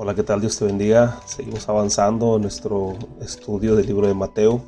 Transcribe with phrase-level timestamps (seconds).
[0.00, 0.40] Hola, ¿qué tal?
[0.40, 1.18] Dios te bendiga.
[1.26, 4.62] Seguimos avanzando en nuestro estudio del libro de Mateo.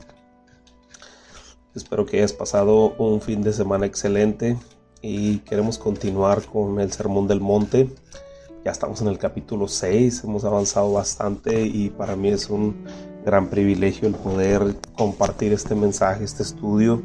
[1.72, 4.58] Espero que hayas pasado un fin de semana excelente
[5.01, 7.88] y queremos continuar con el Sermón del Monte.
[8.64, 12.84] Ya estamos en el capítulo 6, hemos avanzado bastante y para mí es un
[13.24, 17.02] gran privilegio el poder compartir este mensaje, este estudio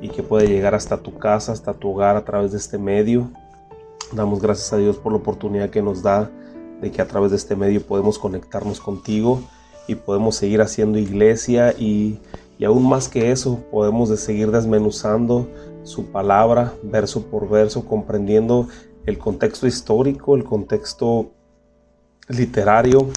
[0.00, 3.30] y que pueda llegar hasta tu casa, hasta tu hogar a través de este medio.
[4.10, 6.28] Damos gracias a Dios por la oportunidad que nos da
[6.80, 9.42] de que a través de este medio podemos conectarnos contigo
[9.86, 12.18] y podemos seguir haciendo iglesia y,
[12.64, 15.48] aún más que eso podemos de seguir desmenuzando
[15.84, 18.68] su palabra verso por verso, comprendiendo
[19.06, 21.30] el contexto histórico, el contexto
[22.28, 23.08] literario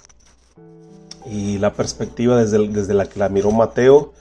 [1.26, 4.14] y la perspectiva desde, desde la que la miró Mateo,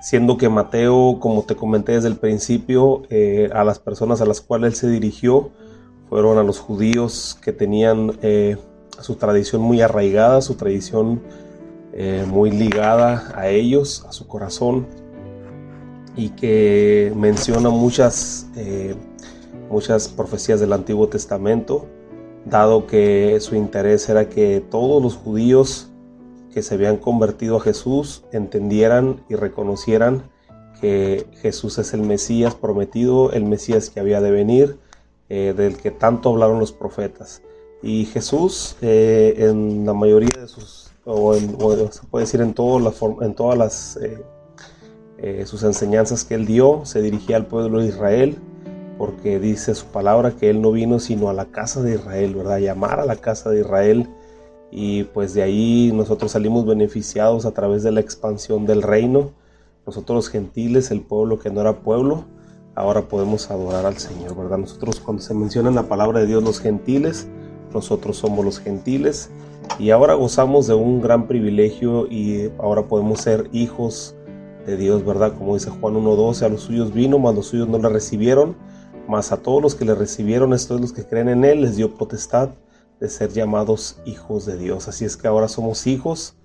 [0.00, 4.40] siendo que Mateo, como te comenté desde el principio, eh, a las personas a las
[4.40, 5.50] cuales él se dirigió
[6.08, 8.56] fueron a los judíos que tenían eh,
[9.02, 11.20] su tradición muy arraigada, su tradición
[11.92, 14.86] eh, muy ligada a ellos, a su corazón,
[16.16, 18.94] y que menciona muchas, eh,
[19.70, 21.86] muchas profecías del Antiguo Testamento,
[22.44, 25.90] dado que su interés era que todos los judíos
[26.52, 30.24] que se habían convertido a Jesús entendieran y reconocieran
[30.80, 34.78] que Jesús es el Mesías prometido, el Mesías que había de venir,
[35.28, 37.42] eh, del que tanto hablaron los profetas.
[37.82, 43.34] Y Jesús, eh, en la mayoría de sus, o, se puede decir en, la en
[43.34, 44.22] todas las, eh,
[45.18, 48.38] eh, sus enseñanzas que él dio, se dirigía al pueblo de Israel,
[48.98, 52.58] porque dice su palabra que él no vino sino a la casa de Israel, ¿verdad?
[52.58, 54.10] Llamar a la casa de Israel.
[54.70, 59.30] Y pues de ahí nosotros salimos beneficiados a través de la expansión del reino.
[59.86, 62.24] Nosotros los gentiles, el pueblo que no era pueblo,
[62.74, 64.58] ahora podemos adorar al Señor, ¿verdad?
[64.58, 67.26] Nosotros cuando se menciona en la palabra de Dios los gentiles,
[67.72, 69.30] nosotros somos los gentiles
[69.78, 74.14] y ahora gozamos de un gran privilegio y ahora podemos ser hijos
[74.66, 75.34] de Dios, ¿verdad?
[75.38, 78.56] Como dice Juan 1.12, a los suyos vino, mas los suyos no le recibieron,
[79.08, 81.94] mas a todos los que le recibieron, estos los que creen en Él, les dio
[81.94, 82.50] potestad
[82.98, 84.88] de ser llamados hijos de Dios.
[84.88, 86.36] Así es que ahora somos hijos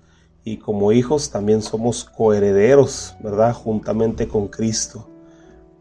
[0.44, 3.52] y como hijos también somos coherederos, ¿verdad?
[3.52, 5.08] Juntamente con Cristo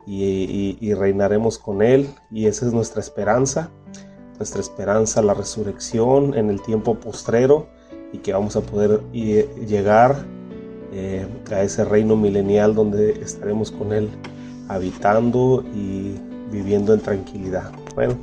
[0.07, 3.71] y reinaremos con Él y esa es nuestra esperanza
[4.37, 7.67] nuestra esperanza, la resurrección en el tiempo postrero
[8.11, 10.25] y que vamos a poder llegar
[10.91, 14.09] eh, a ese reino milenial donde estaremos con Él
[14.67, 16.15] habitando y
[16.51, 17.71] viviendo en tranquilidad.
[17.95, 18.15] Bueno,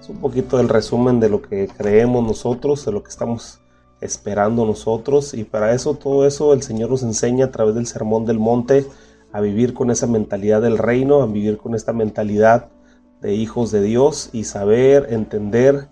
[0.00, 3.60] es un poquito el resumen de lo que creemos nosotros, de lo que estamos
[4.00, 8.24] esperando nosotros y para eso todo eso el Señor nos enseña a través del Sermón
[8.26, 8.86] del Monte
[9.32, 12.68] a vivir con esa mentalidad del reino, a vivir con esta mentalidad
[13.20, 15.88] de hijos de Dios y saber, entender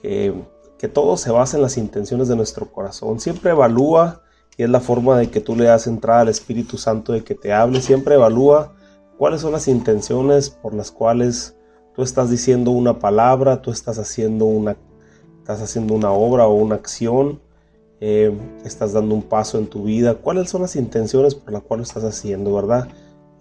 [0.00, 0.34] que,
[0.78, 3.20] que, todo se basa en las intenciones de nuestro corazón.
[3.20, 4.22] Siempre evalúa,
[4.56, 7.34] y es la forma de que tú le das entrada al Espíritu Santo de que
[7.34, 8.74] te hable, siempre evalúa
[9.18, 11.56] cuáles son las intenciones por las cuales
[11.94, 14.76] tú estás diciendo una palabra, tú estás haciendo una,
[15.38, 17.40] estás haciendo una obra o una acción,
[18.00, 18.32] eh,
[18.64, 22.04] estás dando un paso en tu vida, cuáles son las intenciones por las cuales estás
[22.04, 22.88] haciendo, ¿verdad?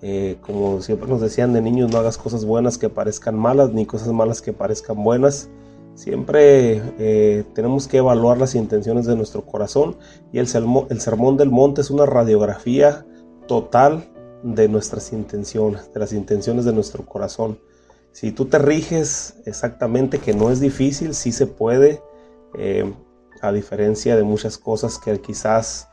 [0.01, 3.85] Eh, como siempre nos decían de niños, no hagas cosas buenas que parezcan malas, ni
[3.85, 5.49] cosas malas que parezcan buenas.
[5.95, 9.97] Siempre eh, tenemos que evaluar las intenciones de nuestro corazón
[10.31, 13.05] y el, sermón del monte es una radiografía
[13.47, 14.09] total
[14.43, 17.59] de nuestras intenciones, de las intenciones de nuestro corazón.
[18.13, 22.01] Si tú te riges exactamente, que no es difícil, sí se puede,
[22.57, 22.91] eh,
[23.41, 25.87] a diferencia de muchas cosas que quizás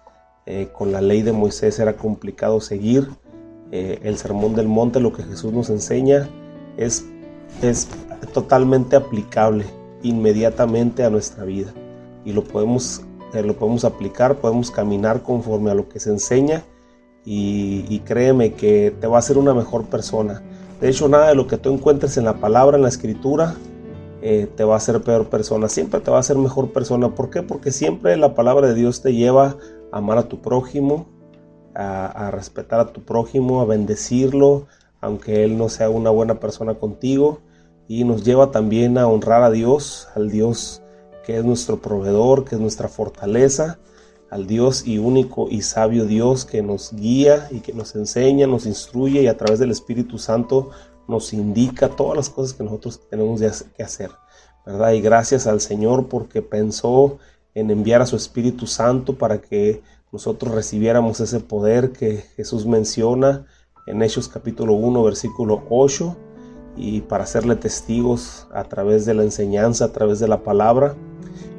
[0.74, 3.08] con la ley de Moisés era complicado seguir,
[3.72, 6.28] eh, el sermón del monte, lo que Jesús nos enseña,
[6.76, 7.04] es,
[7.62, 7.88] es
[8.32, 9.64] totalmente aplicable
[10.02, 11.72] inmediatamente a nuestra vida.
[12.24, 13.02] Y lo podemos,
[13.34, 16.62] eh, lo podemos aplicar, podemos caminar conforme a lo que se enseña
[17.24, 20.42] y, créeme que te va a hacer una mejor persona.
[20.80, 23.56] De hecho, nada de lo que tú encuentres en la palabra, en la escritura,
[24.22, 25.68] eh, te va a hacer peor persona.
[25.68, 27.14] Siempre te va a hacer mejor persona.
[27.14, 27.42] ¿Por qué?
[27.42, 29.56] Porque siempre la palabra de Dios te lleva
[29.90, 31.06] a amar a tu prójimo,
[31.76, 34.66] a, respetar a tu prójimo, a bendecirlo,
[35.00, 37.40] aunque él no sea una buena persona contigo.
[37.88, 40.82] Y nos lleva también a honrar a Dios, al Dios
[41.24, 43.78] que es nuestro proveedor, que es nuestra fortaleza,
[44.30, 48.66] al Dios y único y sabio Dios que nos guía y que nos enseña, nos
[48.66, 50.70] instruye y a través del Espíritu Santo
[51.06, 53.40] nos indica todas las cosas que nosotros tenemos
[53.76, 54.10] que hacer.
[54.64, 54.92] ¿verdad?
[54.92, 57.18] Y gracias al Señor porque pensó
[57.54, 63.46] en enviar a su Espíritu Santo para que nosotros recibiéramos ese poder que Jesús menciona
[63.86, 66.16] en Hechos capítulo 1 versículo 8
[66.76, 70.94] y para serle testigos a través de la enseñanza, a través de la palabra.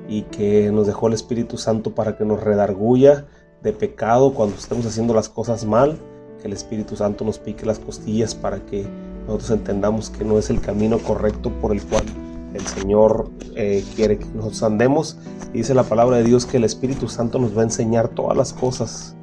[0.09, 3.27] y que nos dejó el Espíritu Santo para que nos redarguya
[3.61, 5.97] de pecado cuando estemos haciendo las cosas mal,
[6.41, 8.87] que el Espíritu Santo nos pique las costillas para que
[9.25, 12.05] nosotros entendamos que no es el camino correcto por el cual
[12.53, 15.17] el Señor eh, quiere que nos andemos.
[15.53, 18.53] Dice la palabra de Dios que el Espíritu Santo nos va a enseñar todas las
[18.53, 19.15] cosas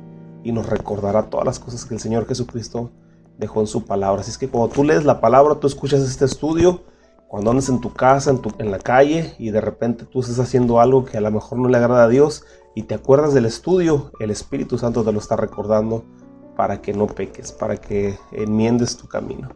[0.43, 2.91] y nos recordará todas las cosas que el Señor Jesucristo
[3.39, 4.21] dejó en su palabra.
[4.21, 6.83] Así es que cuando tú lees la palabra, tú escuchas este estudio,
[7.29, 10.39] cuando andas en tu casa, en, tu, en la calle y de repente tú estás
[10.39, 12.45] haciendo algo que a lo mejor no le agrada a Dios
[12.77, 16.05] y te acuerdas del estudio, el Espíritu Santo te lo está recordando
[16.57, 19.49] para que no peques, para que enmiendes tu camino.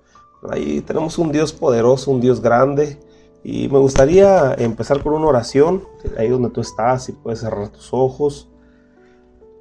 [0.51, 2.99] Ahí tenemos un Dios poderoso, un Dios grande.
[3.43, 5.85] Y me gustaría empezar con una oración,
[6.17, 8.49] ahí donde tú estás, si puedes cerrar tus ojos,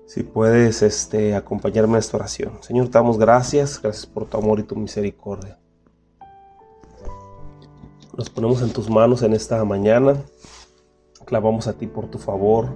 [0.08, 2.54] si puedes este, acompañarme en esta oración.
[2.62, 5.60] Señor, te damos gracias, gracias por tu amor y tu misericordia.
[8.18, 10.16] Nos ponemos en tus manos en esta mañana,
[11.26, 12.70] clavamos a ti por tu favor,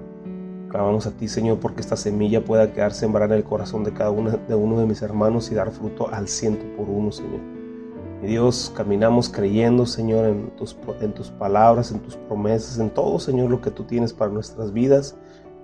[0.70, 4.12] clavamos a ti, Señor, porque esta semilla pueda quedar sembrada en el corazón de cada
[4.12, 7.61] uno de, uno de mis hermanos y dar fruto al ciento por uno, Señor.
[8.22, 13.18] Y Dios, caminamos creyendo, Señor, en tus, en tus palabras, en tus promesas, en todo,
[13.20, 15.16] Señor, lo que tú tienes para nuestras vidas.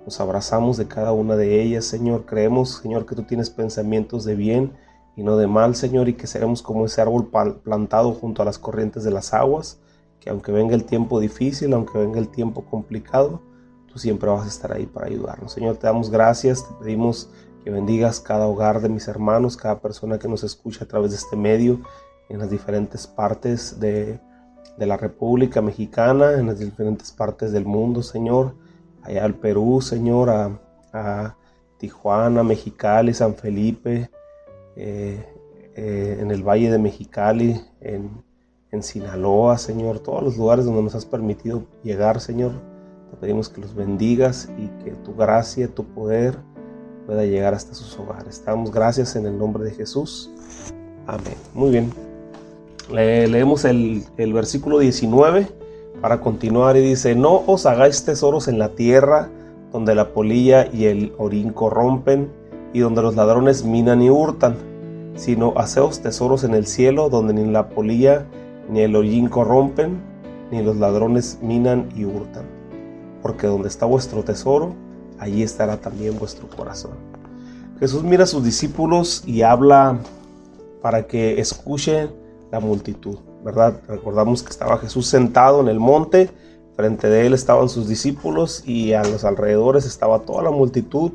[0.04, 2.24] Nos abrazamos de cada una de ellas, Señor.
[2.26, 4.72] Creemos, Señor, que tú tienes pensamientos de bien
[5.14, 7.30] y no de mal, Señor, y que seremos como ese árbol
[7.62, 9.78] plantado junto a las corrientes de las aguas,
[10.18, 13.40] que aunque venga el tiempo difícil, aunque venga el tiempo complicado,
[13.86, 15.52] tú siempre vas a estar ahí para ayudarnos.
[15.52, 17.30] Señor, te damos gracias, te pedimos
[17.62, 21.18] que bendigas cada hogar de mis hermanos, cada persona que nos escucha a través de
[21.18, 21.80] este medio
[22.28, 24.20] en las diferentes partes de,
[24.78, 28.54] la República Mexicana, en las diferentes partes del mundo, Señor.
[29.02, 31.36] Allá al Perú, Señor, a,
[31.78, 34.10] Tijuana, Mexicali, San Felipe,
[34.74, 35.24] eh,
[35.76, 38.22] eh, en el Valle de Mexicali, en,
[38.72, 42.52] en Sinaloa, Señor, todos los lugares donde nos has permitido llegar, Señor.
[43.10, 46.36] Te pedimos que los bendigas y que tu gracia, tu poder
[47.06, 48.42] pueda llegar hasta sus hogares.
[48.44, 50.30] Damos gracias en el nombre de Jesús.
[51.06, 51.36] Amén.
[51.54, 52.07] Muy bien
[52.90, 55.46] leemos el, versículo 19
[56.00, 59.28] para continuar y dice, no os hagáis tesoros en la tierra
[59.72, 62.30] donde la polilla y el orín corrompen
[62.72, 64.56] y donde los ladrones minan y hurtan,
[65.16, 68.26] sino haceos tesoros en el cielo donde ni la polilla
[68.70, 70.00] ni el orín corrompen,
[70.50, 72.44] ni los ladrones minan y hurtan.
[73.22, 74.74] Porque donde está vuestro tesoro,
[75.18, 76.92] allí estará también vuestro corazón.
[77.80, 79.98] Jesús mira a sus discípulos y habla
[80.80, 82.10] para que escuchen
[82.50, 83.80] la multitud, ¿verdad?
[83.86, 86.30] Recordamos que estaba Jesús sentado en el monte,
[86.76, 91.10] frente de él estaban sus discípulos y a los alrededores estaba toda la multitud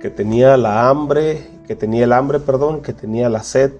[0.00, 3.72] que tenía la hambre, que tenía el hambre, perdón, que tenía la sed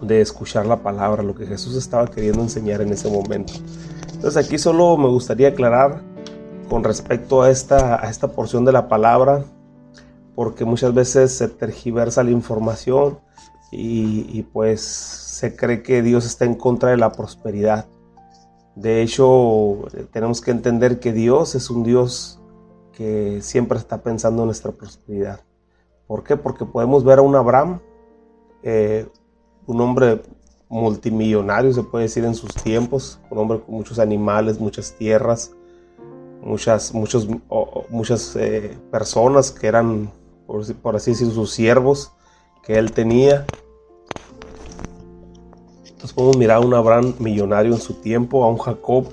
[0.00, 3.54] de escuchar la palabra, lo que Jesús estaba queriendo enseñar en ese momento.
[4.12, 6.02] Entonces aquí solo me gustaría aclarar
[6.68, 9.44] con respecto a esta, a esta porción de la palabra,
[10.34, 13.18] porque muchas veces se tergiversa la información
[13.70, 17.86] y, y pues se cree que Dios está en contra de la prosperidad.
[18.74, 22.40] De hecho, tenemos que entender que Dios es un Dios
[22.92, 25.40] que siempre está pensando en nuestra prosperidad.
[26.06, 26.38] ¿Por qué?
[26.38, 27.80] Porque podemos ver a un Abraham,
[28.62, 29.06] eh,
[29.66, 30.22] un hombre
[30.70, 35.52] multimillonario, se puede decir en sus tiempos, un hombre con muchos animales, muchas tierras,
[36.40, 37.28] muchas, muchos,
[37.90, 40.10] muchas eh, personas que eran,
[40.80, 42.10] por así decir, sus siervos
[42.62, 43.44] que él tenía
[46.12, 49.06] podemos mirar a un Abraham millonario en su tiempo, a un Jacob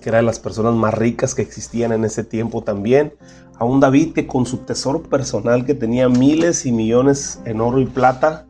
[0.00, 3.14] que era de las personas más ricas que existían en ese tiempo también,
[3.58, 7.80] a un David que con su tesoro personal que tenía miles y millones en oro
[7.80, 8.46] y plata,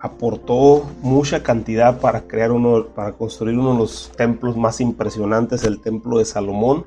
[0.00, 5.80] aportó mucha cantidad para crear uno, para construir uno de los templos más impresionantes, el
[5.80, 6.86] templo de Salomón.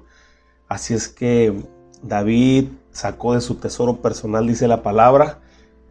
[0.67, 1.62] Así es que
[2.01, 5.41] David sacó de su tesoro personal, dice la palabra,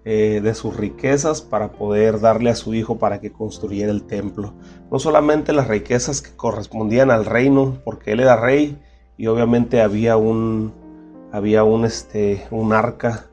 [0.05, 4.55] eh, de sus riquezas para poder darle a su hijo para que construyera el templo.
[4.91, 8.81] No solamente las riquezas que correspondían al reino, porque él era rey
[9.19, 10.73] y obviamente había un,
[11.33, 13.27] había un, este, un arca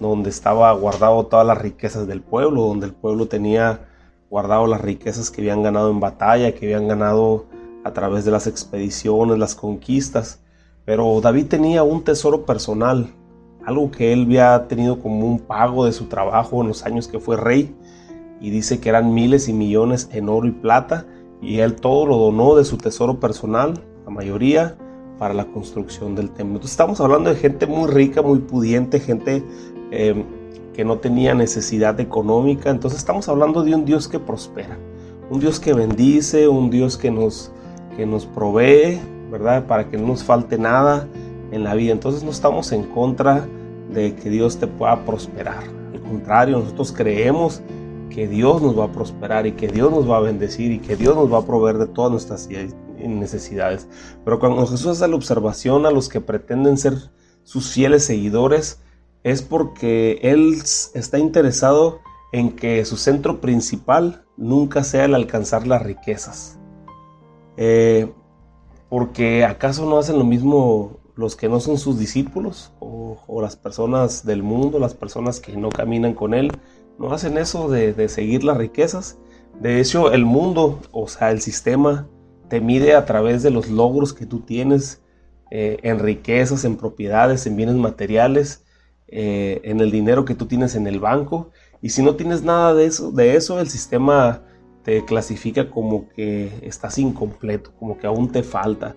[0.00, 3.88] donde estaba guardado todas las riquezas del pueblo, donde el pueblo tenía
[4.28, 7.46] guardado las riquezas que habían ganado en batalla, que habían ganado
[7.84, 10.40] a través de las expediciones, las conquistas.
[10.84, 13.14] Pero David tenía un tesoro personal,
[13.66, 17.18] algo que él había tenido como un pago de su trabajo en los años que
[17.18, 17.74] fue rey,
[18.40, 21.06] y dice que eran miles y millones en oro y plata,
[21.40, 24.76] y él todo lo donó de su tesoro personal, la mayoría,
[25.18, 26.56] para la construcción del templo.
[26.56, 29.44] Entonces estamos hablando de gente muy rica, muy pudiente, gente
[29.90, 30.24] em,
[30.74, 34.76] que no tenía necesidad económica, entonces estamos hablando de un Dios que prospera,
[35.30, 37.52] un Dios que bendice, un Dios que nos,
[37.96, 39.66] que nos provee, ¿verdad?
[39.66, 41.08] Para que no nos falte nada
[41.54, 41.92] en la vida.
[41.92, 43.46] Entonces no estamos en contra
[43.92, 45.64] de que Dios te pueda prosperar.
[45.92, 47.62] Al contrario, nosotros creemos
[48.10, 50.96] que Dios nos va a prosperar y que Dios nos va a bendecir y que
[50.96, 52.48] Dios nos va a proveer de todas nuestras
[52.98, 53.88] necesidades.
[54.24, 56.94] Pero cuando Jesús hace la observación a los que pretenden ser
[57.42, 58.80] sus fieles seguidores,
[59.22, 60.54] es porque Él
[60.94, 62.00] está interesado
[62.32, 66.58] en que su centro principal nunca sea el alcanzar las riquezas.
[67.56, 68.12] Eh,
[68.88, 74.24] porque acaso no hacen lo mismo los que no son sus discípulos o, las personas
[74.24, 76.50] del mundo, las personas que no caminan con Él,
[76.98, 79.18] no hacen eso de, seguir las riquezas.
[79.60, 82.08] De hecho, el mundo, o sea, el sistema,
[82.48, 85.02] te mide a través de los logros que tú tienes
[85.50, 88.64] eh, en riquezas, en propiedades, en bienes materiales,
[89.08, 91.50] eh, en el dinero que tú tienes en el banco.
[91.82, 94.42] Y si no tienes nada de eso, de eso el sistema
[94.84, 98.94] te clasifica como que estás incompleto, como que aún te falta.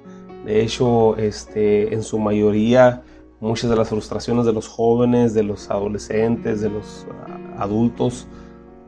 [0.48, 3.04] De hecho, este, en su mayoría,
[3.42, 8.28] muchas de las frustraciones de los jóvenes, de los adolescentes, de los ah, adultos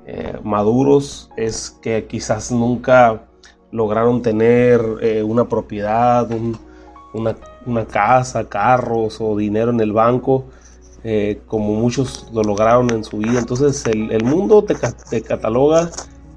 [0.05, 3.27] eh, maduros es que quizás nunca
[3.71, 6.29] lograron tener eh, una propiedad,
[7.13, 10.45] una, casa, carros o dinero en el banco,
[11.03, 13.37] eh, como muchos lo lograron en su vida.
[13.37, 14.75] Entonces el, mundo te,
[15.09, 15.89] te cataloga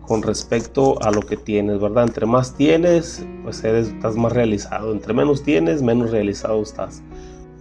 [0.04, 2.08] con respecto a lo que tienes, ¿verdad?
[2.08, 4.92] Entre más tienes, pues eres, estás más realizado.
[4.92, 7.02] Entre menos tienes, menos realizado estás,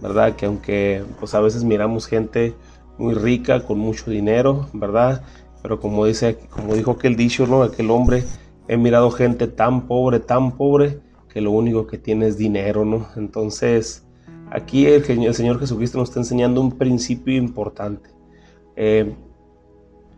[0.00, 0.36] ¿verdad?
[0.36, 2.54] Que aunque pues a veces miramos gente
[2.98, 5.22] muy rica, con mucho dinero, ¿verdad?
[5.62, 7.62] Pero como dice, como dijo aquel dicho, ¿no?
[7.62, 8.24] Aquel hombre,
[8.68, 13.06] he mirado gente tan pobre, tan pobre, que lo único que tiene es dinero, ¿no?
[13.16, 14.04] Entonces,
[14.50, 18.10] aquí el, el Señor Jesucristo nos está enseñando un principio importante.
[18.76, 19.14] Eh,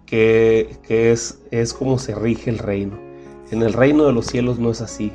[0.07, 2.99] que, es, es como se rige el reino.
[3.51, 5.13] En el reino de los cielos no es así.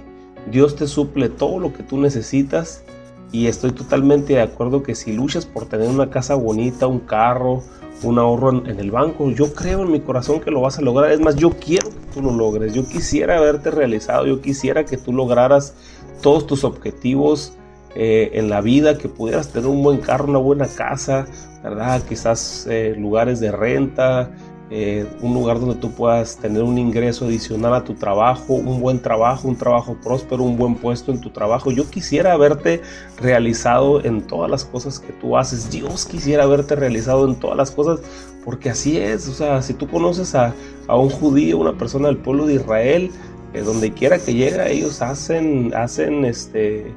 [0.52, 2.84] Dios te suple todo lo que tú necesitas
[3.32, 7.64] y estoy totalmente de acuerdo que si luchas por tener una casa bonita, un carro,
[8.04, 11.12] un ahorro en, el banco, yo creo en mi corazón que lo vas a lograr.
[11.12, 12.74] Es más, yo quiero que tú lo logres.
[12.74, 14.26] Yo quisiera verte realizado.
[14.26, 15.76] Yo quisiera que tú lograras
[16.22, 17.54] todos tus objetivos
[17.96, 21.28] eh, en la vida, que pudieras tener un buen carro, una buena casa,
[21.64, 22.02] ¿verdad?
[22.08, 24.32] Quizás eh, lugares de renta,
[24.72, 29.02] eh, un lugar donde tú puedas tener un ingreso adicional a tu trabajo, un buen
[29.02, 31.72] trabajo, un trabajo próspero, un buen puesto en tu trabajo.
[31.72, 32.82] Yo quisiera verte
[33.20, 35.72] realizado en todas las cosas que tú haces.
[35.72, 38.00] Dios quisiera verte realizado en todas las cosas,
[38.46, 39.28] porque así es.
[39.28, 40.54] O sea, si tú conoces a,
[40.88, 43.10] un judío, una persona del pueblo de Israel,
[43.56, 46.94] eh, donde quiera que llega, ellos hacen, hacen este,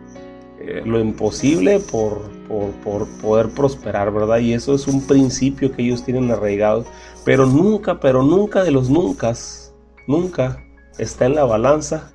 [0.60, 2.20] eh, lo imposible por,
[2.84, 4.40] por poder prosperar, ¿verdad?
[4.40, 6.84] Y eso es un principio que ellos tienen arraigado
[7.24, 9.32] pero nunca, pero nunca de los nunca,
[10.06, 10.64] nunca
[10.98, 12.12] está en la balanza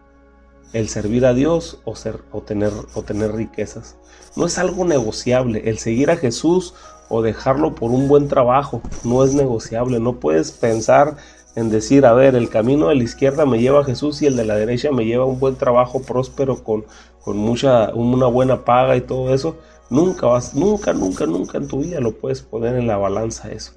[0.74, 3.98] el servir a Dios o, ser, o, tener, o tener riquezas.
[4.36, 5.70] No es algo negociable.
[5.70, 6.74] El seguir a Jesús
[7.10, 10.00] o dejarlo por un buen trabajo no es negociable.
[10.00, 11.16] No puedes pensar
[11.56, 14.36] en decir, a ver, el camino de la izquierda me lleva a Jesús y el
[14.36, 16.86] de la derecha me lleva a un buen trabajo próspero con,
[17.24, 19.58] con mucha, una buena paga y todo eso.
[19.90, 23.77] Nunca vas, nunca, nunca, nunca en tu vida lo puedes poner en la balanza eso.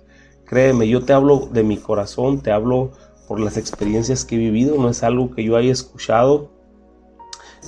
[0.50, 2.90] Créeme, yo te hablo de mi corazón, te hablo
[3.28, 6.50] por las experiencias que he vivido, no es algo que yo haya escuchado.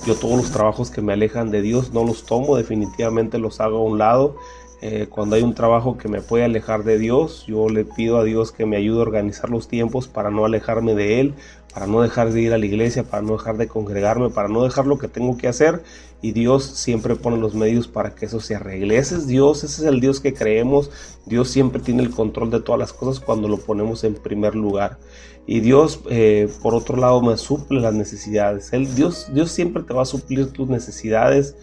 [0.05, 3.77] Yo todos los trabajos que me alejan de Dios no los tomo, definitivamente los hago
[3.77, 4.35] a un lado.
[4.81, 8.25] Eh, cuando hay un trabajo que me puede alejar de Dios, yo le pido a
[8.25, 11.35] Dios que me ayude a organizar los tiempos para no alejarme de Él,
[11.73, 14.61] para no dejar de ir a la iglesia, para no dejar de congregarme, para no
[14.61, 15.83] dejar lo que tengo que hacer.
[16.23, 18.97] Y Dios siempre pone los medios para que eso se arregle.
[18.97, 20.89] Ese es Dios, ese es el Dios que creemos.
[21.25, 24.97] Dios siempre tiene el control de todas las cosas cuando lo ponemos en primer lugar.
[25.45, 28.71] Y Dios, eh, por otro lado, me suple las necesidades.
[28.71, 31.57] Él, Dios, Dios siempre te va a suplir tus necesidades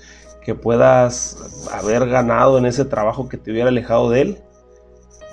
[0.45, 1.39] que puedas
[1.73, 4.39] haber ganado en ese trabajo que te hubiera alejado de Él.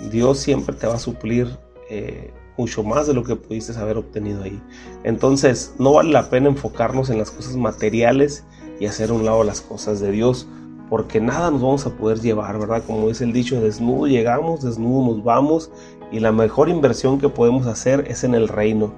[0.09, 1.49] Dios siempre te va a suplir.
[1.89, 4.59] Eh, mucho más de lo que pudiste haber obtenido ahí.
[5.03, 8.45] Entonces, no vale la pena enfocarnos en las cosas materiales
[8.79, 10.47] y hacer a un lado las cosas de Dios,
[10.89, 12.83] porque nada nos vamos a poder llevar, ¿verdad?
[12.85, 15.71] Como dice el dicho, desnudo llegamos, desnudo nos vamos,
[16.11, 18.93] y la mejor inversión que podemos hacer es en el reino,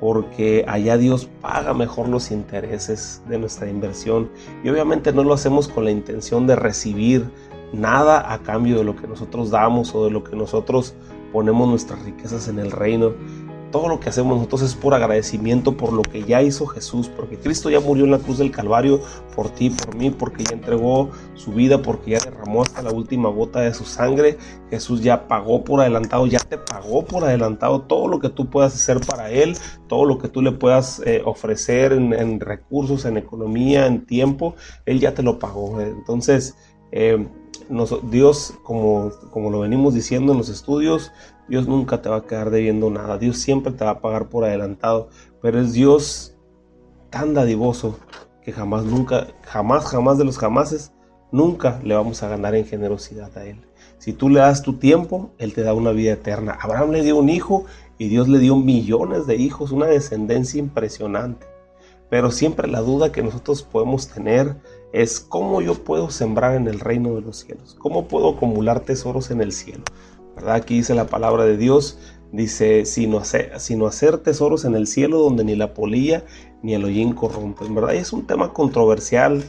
[0.00, 4.30] porque allá Dios paga mejor los intereses de nuestra inversión,
[4.62, 7.30] y obviamente no lo hacemos con la intención de recibir
[7.72, 10.94] nada a cambio de lo que nosotros damos o de lo que nosotros
[11.32, 13.12] ponemos nuestras riquezas en el reino.
[13.72, 17.38] Todo lo que hacemos nosotros es por agradecimiento por lo que ya hizo Jesús, porque
[17.38, 19.00] Cristo ya murió en la cruz del Calvario
[19.34, 23.30] por ti, por mí, porque ya entregó su vida, porque ya derramó hasta la última
[23.30, 24.36] gota de su sangre.
[24.70, 28.74] Jesús ya pagó por adelantado, ya te pagó por adelantado todo lo que tú puedas
[28.74, 29.56] hacer para Él,
[29.88, 35.00] todo lo que tú le puedas eh, ofrecer en, recursos, en economía, en tiempo, Él
[35.00, 35.80] ya te lo pagó.
[35.80, 36.56] Entonces,
[36.92, 37.26] eh,
[38.10, 41.10] Dios, como, como lo venimos diciendo en los estudios,
[41.48, 43.18] Dios nunca te va a quedar debiendo nada.
[43.18, 45.08] Dios siempre te va a pagar por adelantado.
[45.40, 46.36] Pero es Dios
[47.10, 47.98] tan dadivoso
[48.42, 50.92] que jamás, nunca, jamás, jamás de los jamases,
[51.30, 53.60] nunca le vamos a ganar en generosidad a Él.
[53.98, 56.58] Si tú le das tu tiempo, Él te da una vida eterna.
[56.60, 57.66] Abraham le dio un hijo
[57.98, 61.46] y Dios le dio millones de hijos, una descendencia impresionante.
[62.10, 64.56] Pero siempre la duda que nosotros podemos tener
[64.92, 69.30] es cómo yo puedo sembrar en el reino de los cielos, cómo puedo acumular tesoros
[69.30, 69.84] en el cielo.
[70.36, 70.54] ¿Verdad?
[70.54, 71.98] Aquí dice la palabra de Dios,
[72.32, 76.24] dice, sino hacer, hacer tesoros en el cielo donde ni la polilla
[76.62, 77.74] ni el hollín corrompen.
[77.74, 77.94] ¿Verdad?
[77.94, 79.42] Es un tema controversial,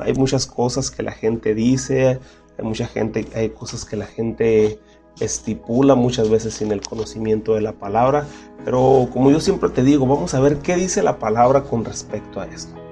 [0.00, 2.18] hay muchas cosas que la gente dice,
[2.58, 4.78] hay mucha gente, hay cosas que la gente
[5.20, 8.26] estipula muchas veces sin el conocimiento de la palabra,
[8.64, 12.40] pero como yo siempre te digo, vamos a ver qué dice la palabra con respecto
[12.40, 12.87] a esto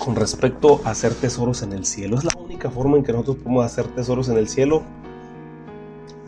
[0.00, 2.18] con respecto a hacer tesoros en el cielo.
[2.18, 4.82] Es la única forma en que nosotros podemos hacer tesoros en el cielo,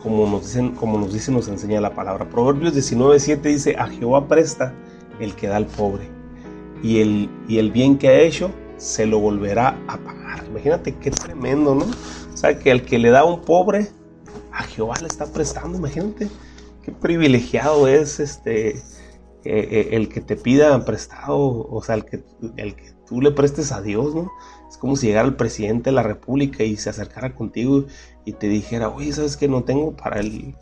[0.02, 2.28] como nos, dicen, como nos dice, nos enseña la palabra.
[2.28, 4.74] Proverbios 19.7 dice, a Jehová presta
[5.18, 6.08] el que da al pobre,
[6.82, 10.44] y el, y el bien que ha hecho se lo volverá a pagar.
[10.48, 11.84] Imagínate qué tremendo, ¿no?
[11.84, 13.88] O sea, que el que le da a un pobre,
[14.52, 16.28] a Jehová le está prestando, imagínate
[16.82, 18.82] qué privilegiado es este
[19.44, 22.22] eh, eh, el que te pida prestado, o sea, el que,
[22.56, 24.30] el que tú le prestes a Dios, ¿no?
[24.68, 27.84] Es como si llegara el presidente de la República y se acercara contigo
[28.24, 29.48] y te dijera, oye, ¿sabes qué?
[29.48, 30.54] No tengo para el,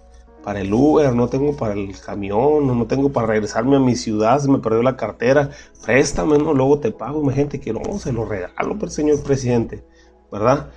[0.42, 4.38] para el Uber, no tengo para el camión, no tengo para regresarme a mi ciudad,
[4.40, 5.50] se me perdió la cartera,
[5.84, 6.54] préstame, ¿no?
[6.54, 9.84] Luego te pago, gente que no, se lo regalo, pero señor presidente,
[10.32, 10.70] ¿verdad?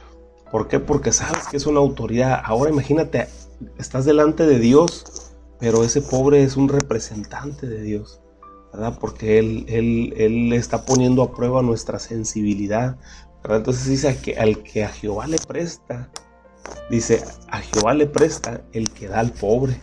[0.52, 0.80] ¿Por qué?
[0.80, 2.42] Porque sabes que es una autoridad.
[2.44, 3.28] Ahora imagínate,
[3.78, 5.23] estás delante de Dios,
[5.64, 8.20] pero ese pobre es un representante de Dios.
[9.00, 12.98] Porque él, él, él, está poniendo a prueba nuestra sensibilidad,
[13.48, 16.10] Entonces dice que al que a Jehová le presta,
[16.90, 19.80] dice, a Jehová le presta el que da al pobre,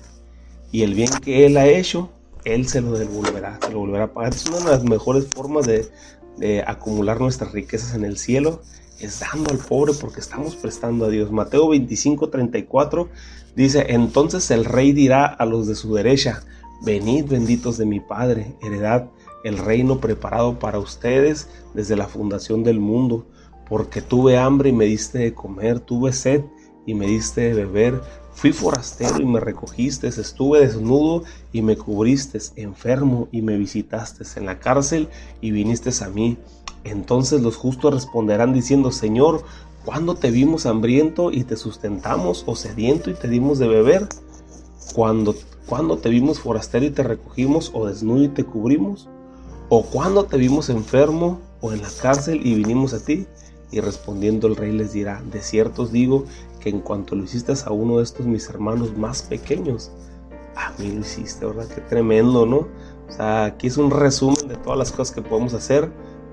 [0.70, 2.10] y el bien que él ha hecho,
[2.44, 4.34] él se lo devolverá, se lo volverá a pagar.
[4.34, 8.60] Es una de las mejores formas de acumular nuestras riquezas en el cielo,
[9.00, 11.32] es dando al pobre porque estamos prestando a Dios.
[11.32, 13.08] Mateo 25, 34
[13.56, 16.42] dice, entonces el rey dirá a los de su derecha,
[16.82, 19.10] Venid benditos de mi Padre, heredad
[19.44, 23.26] el reino preparado para ustedes desde la fundación del mundo,
[23.68, 26.42] porque tuve hambre y me diste de comer, tuve sed
[26.86, 28.00] y me diste de beber,
[28.32, 34.46] fui forastero y me recogiste, estuve desnudo y me cubriste, enfermo y me visitaste, en
[34.46, 35.08] la cárcel
[35.42, 36.38] y viniste a mí.
[36.84, 39.42] Entonces los justos responderán diciendo, Señor,
[39.84, 44.08] ¿cuándo te vimos hambriento y te sustentamos o sediento y te dimos de beber?
[44.94, 45.34] Cuando
[45.70, 49.08] ¿Cuándo te vimos forastero y te recogimos o desnudo y te cubrimos?
[49.68, 53.28] ¿O cuándo te vimos enfermo o en la cárcel y vinimos a ti?
[53.70, 56.24] Y respondiendo el rey les dirá, de cierto os digo
[56.58, 59.92] que en cuanto lo hiciste a uno de estos mis hermanos más pequeños,
[60.56, 61.68] a mí lo hiciste, ¿verdad?
[61.72, 62.66] Qué tremendo, ¿no?
[63.08, 65.88] O sea, aquí es un resumen de todas las cosas que podemos hacer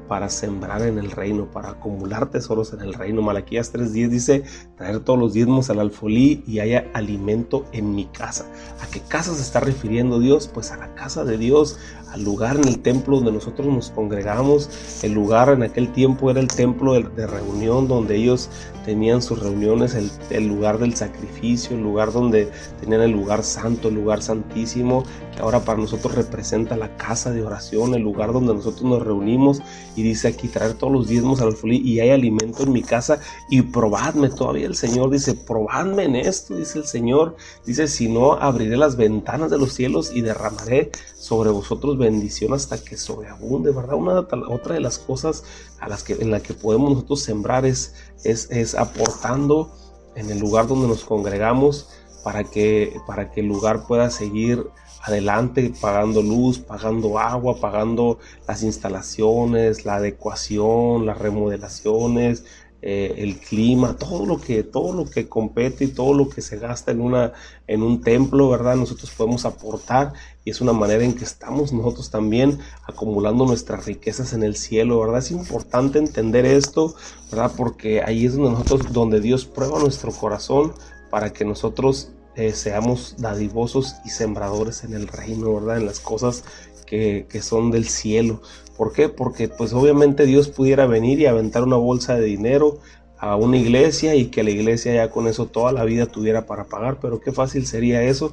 [0.07, 3.21] para sembrar en el reino, para acumular tesoros en el reino.
[3.21, 4.43] Malaquías 3.10 dice,
[4.77, 8.45] traer todos los diezmos al alfolí y haya alimento en mi casa.
[8.81, 10.47] ¿A qué casa se está refiriendo Dios?
[10.47, 11.77] Pues a la casa de Dios,
[12.11, 14.69] al lugar en el templo donde nosotros nos congregamos.
[15.03, 18.49] El lugar en aquel tiempo era el templo de, reunión donde ellos
[18.85, 23.89] tenían sus reuniones, el, el, lugar del sacrificio, el lugar donde tenían el lugar santo,
[23.89, 25.03] el lugar santísimo,
[25.39, 29.62] ahora para nosotros representa la casa de oración, el lugar donde nosotros nos reunimos
[29.95, 33.19] y dice aquí traer todos los diezmos al alfolí y hay alimento en mi casa
[33.50, 38.34] y probadme todavía el Señor dice probadme en esto dice el Señor dice si no
[38.34, 43.95] abriré las ventanas de los cielos y derramaré sobre vosotros bendición hasta que sobreabunde verdad
[43.95, 44.19] una
[44.50, 45.43] otra de las cosas
[45.80, 49.71] a las que en la que podemos nosotros sembrar es es, es aportando
[50.15, 51.89] en el lugar donde nos congregamos
[52.23, 54.67] para que para que el lugar pueda seguir
[55.07, 62.43] adelante pagando luz, pagando agua, pagando las instalaciones, la adecuación, las remodelaciones,
[62.83, 66.59] eh, el clima, todo lo que todo lo que compete y todo lo que se
[66.59, 67.33] gasta en una
[67.65, 68.75] en un templo, ¿verdad?
[68.75, 70.13] Nosotros podemos aportar
[70.45, 74.99] y es una manera en que estamos nosotros también acumulando nuestras riquezas en el cielo,
[74.99, 75.19] ¿verdad?
[75.19, 76.93] Es importante entender esto,
[77.31, 77.51] ¿verdad?
[77.57, 80.73] Porque ahí es donde nosotros donde Dios prueba nuestro corazón
[81.09, 85.78] para que nosotros eh, seamos dadivosos y sembradores en el reino, ¿verdad?
[85.78, 86.43] En las cosas
[86.86, 88.41] que, que, son del cielo.
[88.78, 89.10] ¿Por qué?
[89.10, 92.80] Porque pues obviamente Dios pudiera venir y aventar una bolsa de dinero
[93.17, 96.65] a una iglesia y que la iglesia ya con eso toda la vida tuviera para
[96.65, 98.32] pagar, pero qué fácil sería eso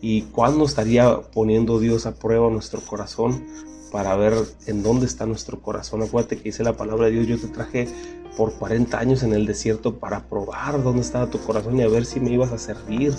[0.00, 3.46] y cuándo estaría poniendo Dios a prueba nuestro corazón
[3.90, 4.34] para ver
[4.66, 6.02] en dónde está nuestro corazón.
[6.02, 7.88] Acuérdate que dice la palabra de Dios, yo te traje
[8.36, 12.04] por 40 años en el desierto para probar dónde estaba tu corazón y a ver
[12.04, 13.14] si me ibas a servir.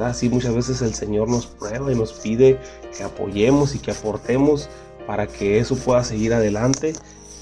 [0.00, 2.58] Así muchas veces el Señor nos prueba y nos pide
[2.96, 4.68] que apoyemos y que aportemos
[5.06, 6.92] para que eso pueda seguir adelante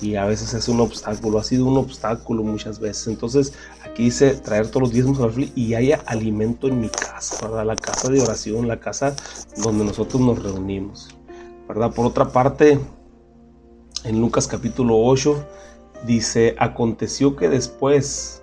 [0.00, 3.07] y a veces es un obstáculo, ha sido un obstáculo muchas veces.
[3.09, 3.52] Entonces
[3.85, 7.66] aquí dice traer todos los diezmos al y haya alimento en mi casa, ¿verdad?
[7.66, 9.14] La casa de oración, la casa
[9.57, 11.15] donde nosotros nos reunimos,
[11.68, 11.92] ¿verdad?
[11.92, 12.79] Por otra parte,
[14.05, 15.44] en Lucas capítulo 8
[16.07, 18.42] dice, aconteció que después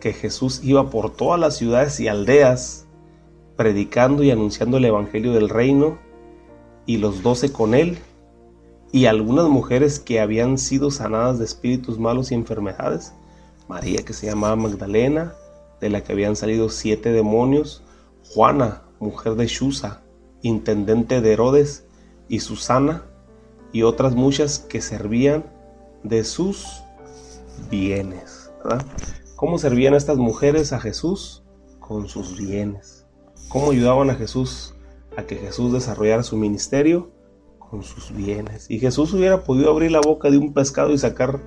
[0.00, 2.86] que Jesús iba por todas las ciudades y aldeas,
[3.56, 5.98] predicando y anunciando el Evangelio del reino,
[6.84, 7.98] y los doce con él,
[8.90, 13.14] y algunas mujeres que habían sido sanadas de espíritus malos y enfermedades.
[13.68, 15.34] María que se llamaba Magdalena,
[15.80, 17.84] de la que habían salido siete demonios,
[18.34, 20.02] Juana, mujer de Shusa,
[20.42, 21.86] intendente de Herodes,
[22.32, 23.04] y Susana,
[23.72, 25.44] y otras muchas que servían
[26.02, 26.82] de sus
[27.70, 28.50] bienes.
[29.36, 31.44] ¿Cómo servían estas mujeres a Jesús?
[31.78, 33.06] Con sus bienes.
[33.48, 34.74] ¿Cómo ayudaban a Jesús
[35.16, 37.12] a que Jesús desarrollara su ministerio?
[37.72, 38.70] con sus bienes.
[38.70, 41.40] Y Jesús hubiera podido abrir la boca de un pescado y sacar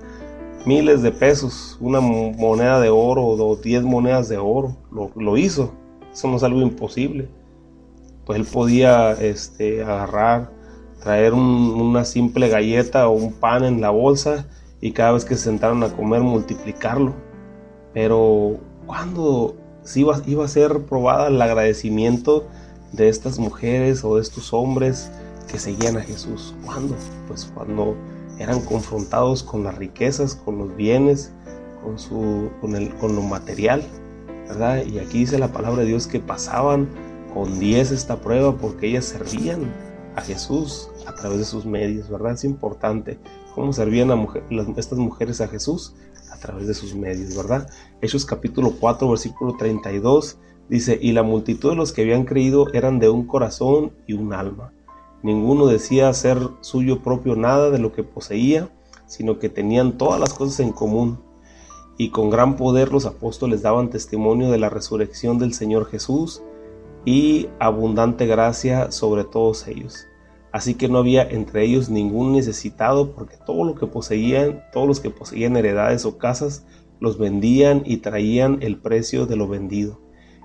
[0.66, 4.76] miles de pesos, una moneda de oro o diez monedas de oro.
[4.90, 5.72] Lo, hizo.
[6.12, 7.28] Eso no es algo imposible.
[8.24, 10.50] Pues él podía este, agarrar,
[11.00, 14.46] traer una simple galleta o un pan en la bolsa
[14.80, 17.14] y cada vez que se sentaron a comer multiplicarlo.
[17.92, 19.56] Pero cuando
[19.94, 22.46] iba, iba a ser probada el agradecimiento
[22.92, 25.10] de estas mujeres o de estos hombres
[25.50, 26.54] que seguían a Jesús.
[26.64, 26.96] ¿Cuándo?
[27.28, 27.96] Pues cuando
[28.38, 31.32] eran confrontados con las riquezas, con los bienes,
[31.82, 33.82] con, su, con, el, con lo material,
[34.48, 34.84] ¿verdad?
[34.84, 36.88] Y aquí dice la palabra de Dios que pasaban
[37.32, 39.72] con 10 esta prueba porque ellas servían
[40.16, 42.32] a Jesús a través de sus medios, ¿verdad?
[42.32, 43.20] Es importante
[43.54, 44.26] cómo servían a
[44.76, 45.94] estas mujeres a Jesús
[46.32, 47.68] a través de sus medios, ¿verdad?
[48.00, 52.98] Hechos capítulo 4, versículo 32 dice, y la multitud de los que habían creído eran
[52.98, 54.72] de un corazón y un alma.
[55.22, 58.70] Ninguno decía ser suyo propio nada de lo que poseía,
[59.06, 61.20] sino que tenían todas las cosas en común.
[61.98, 66.42] Y con gran poder los apóstoles daban testimonio de la resurrección del Señor Jesús
[67.06, 70.06] y abundante gracia sobre todos ellos.
[70.52, 75.00] Así que no había entre ellos ningún necesitado, porque todo lo que poseían, todos los
[75.00, 76.66] que poseían heredades o casas,
[77.00, 80.00] los vendían y traían el precio de lo vendido,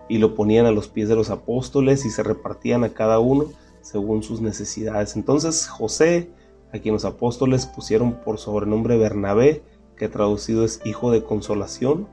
[0.07, 3.45] y lo ponían a los pies de los apóstoles y se repartían a cada uno
[3.81, 5.15] según sus necesidades.
[5.15, 6.29] Entonces José,
[6.73, 9.63] a quien los apóstoles pusieron por sobrenombre Bernabé,
[9.97, 12.07] que traducido es hijo de consolación,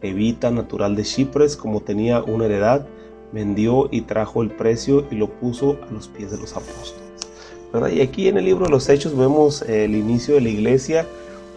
[0.00, 2.86] levita natural de Chipres, como tenía una heredad,
[3.32, 7.02] vendió y trajo el precio y lo puso a los pies de los apóstoles.
[7.94, 11.06] Y aquí en el libro de los Hechos vemos el inicio de la iglesia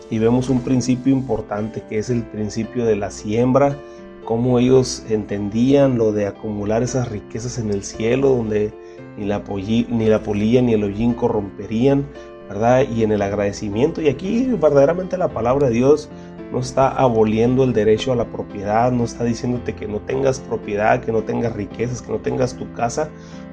[0.09, 3.77] y vemos un principio importante que es el principio de la siembra,
[4.23, 8.73] cómo ellos entendían lo de acumular esas riquezas en el cielo, donde
[9.17, 9.43] ni la,
[9.89, 12.05] ni la polilla ni el hollín corromperían,
[12.47, 12.85] ¿verdad?
[12.89, 16.09] Y en el agradecimiento, y aquí verdaderamente la palabra de Dios
[16.51, 21.01] no está aboliendo el derecho a la propiedad, no está diciéndote que no tengas propiedad,
[21.01, 23.09] que no tengas riquezas, que no tengas tu casa,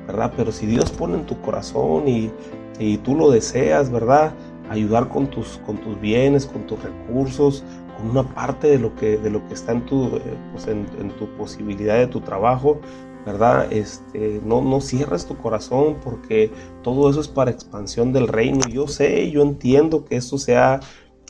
[0.06, 0.32] ¿verdad?
[0.36, 2.30] Pero si Dios pone en tu corazón y,
[2.78, 4.34] y tú lo deseas, ¿verdad?
[4.70, 7.64] Ayudar con tus, con tus bienes, con tus recursos,
[7.96, 10.86] con una parte de lo que, de lo que está en tu, eh, pues en,
[11.18, 12.80] tu posibilidad de tu trabajo,
[13.26, 13.72] ¿verdad?
[13.72, 16.50] Este, no, no cierres tu corazón porque
[16.82, 18.60] todo eso es para expansión del reino.
[18.68, 20.80] Yo sé, yo entiendo que esto se ha,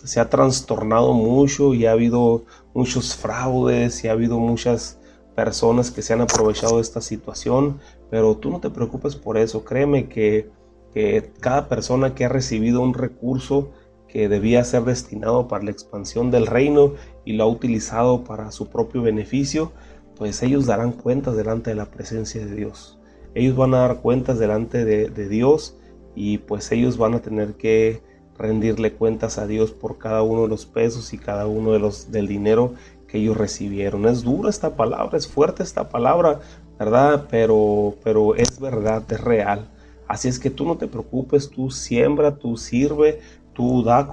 [0.04, 4.98] se ha trastornado mucho y ha habido muchos fraudes y ha habido muchas
[5.34, 7.78] personas que se han aprovechado de esta situación,
[8.10, 9.64] pero tú no te preocupes por eso.
[9.64, 10.50] Créeme que,
[10.92, 13.70] que cada persona que ha recibido un recurso
[14.08, 18.68] que debía ser destinado para la expansión del reino y lo ha utilizado para su
[18.68, 19.72] propio beneficio,
[20.16, 22.98] pues ellos darán cuentas delante de la presencia de Dios.
[23.34, 25.78] Ellos van a dar cuentas delante de, Dios
[26.14, 28.02] y pues ellos van a tener que
[28.42, 32.11] rendirle cuentas a Dios por cada uno de los pesos y cada uno de los
[32.11, 32.74] del dinero
[33.07, 34.07] que ellos recibieron.
[34.07, 36.40] Es dura esta palabra, es fuerte esta palabra,
[36.78, 37.26] ¿verdad?
[37.31, 39.70] Pero, pero es verdad, es real.
[40.09, 43.20] Así es que tú no te preocupes, tú siembra, tú sirve,
[43.55, 44.11] tú da,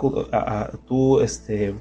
[0.87, 1.75] tú este,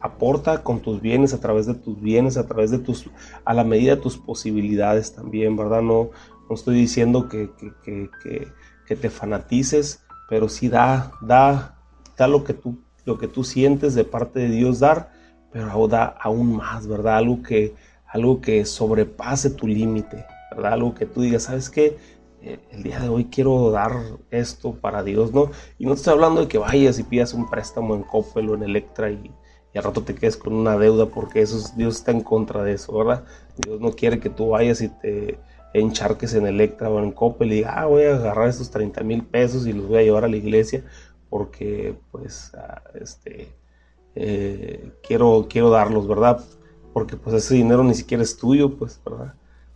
[0.00, 3.08] aporta con tus bienes, a través de tus bienes, a través de tus,
[3.44, 5.80] a la medida de tus posibilidades también, ¿verdad?
[5.80, 6.10] No,
[6.48, 7.50] no estoy diciendo que,
[7.82, 8.48] que, que,
[8.86, 11.76] que te fanatices, pero sí da, da,
[12.16, 15.12] da lo que tú, lo que tú sientes de parte de Dios dar,
[15.52, 17.18] pero da aún más, ¿verdad?
[17.18, 17.74] Algo que,
[18.06, 20.72] algo que sobrepase tu límite, ¿verdad?
[20.72, 21.98] Algo que tú digas, ¿sabes qué?
[22.40, 23.92] Eh, el día de hoy quiero dar
[24.30, 25.50] esto para Dios, ¿no?
[25.76, 28.62] Y no estoy hablando de que vayas y pidas un préstamo en Coppel o en
[28.62, 29.30] Electra y,
[29.74, 32.72] y al rato te quedes con una deuda porque eso Dios está en contra de
[32.72, 33.24] eso, ¿verdad?
[33.58, 35.38] Dios no quiere que tú vayas y te
[35.74, 39.22] encharques en Electra o en Coppel y digas, ah, voy a agarrar estos 30 mil
[39.24, 40.84] pesos y los voy a llevar a la iglesia
[41.30, 43.48] porque pues ah, este
[44.14, 46.44] eh, quiero, quiero darlos, ¿verdad?
[46.92, 49.34] Porque pues ese dinero ni siquiera es tuyo, pues, ¿verdad?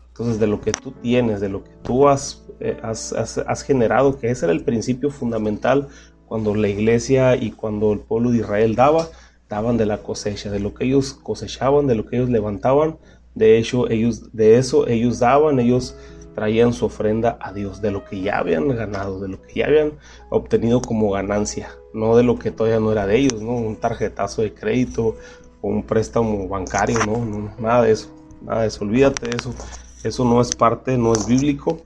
[0.09, 4.19] Entonces de lo que tú tienes, de lo que tú has, eh, has, has, generado,
[4.19, 5.89] que ese era el principio fundamental
[6.27, 9.09] cuando la iglesia y cuando el pueblo de Israel daba,
[9.49, 12.99] daban de la cosecha, de lo que ellos cosechaban, de lo que ellos levantaban,
[13.37, 15.95] de hecho ellos, de eso ellos daban, ellos
[16.35, 19.67] traían su ofrenda a Dios, de lo que ya habían ganado, de lo que ya
[19.67, 19.93] habían
[20.31, 23.53] obtenido como ganancia, no de lo que todavía no era de ellos, ¿no?
[23.53, 25.17] Un tarjetazo de crédito
[25.61, 27.55] o un préstamo bancario, ¿no?
[27.59, 28.09] nada de eso,
[28.43, 29.55] nada de eso, olvídate de eso,
[30.03, 31.79] eso no es parte, no es bíblico.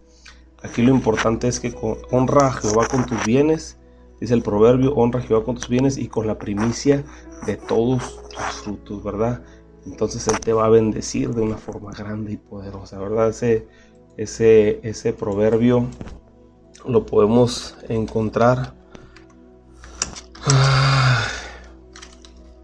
[0.62, 1.74] Aquí lo importante es que
[2.10, 3.78] honra a Jehová con tus bienes,
[4.20, 7.04] dice el proverbio, honra a Jehová con tus bienes y con la primicia
[7.46, 9.42] de todos tus frutos, ¿verdad?
[9.87, 13.31] Entonces Él te va a bendecir de una forma grande y poderosa, ¿verdad?
[13.31, 13.66] Ese,
[14.16, 15.87] ese, ese proverbio
[16.87, 18.75] lo podemos encontrar.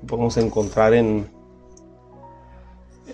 [0.02, 1.28] Lo podemos encontrar en,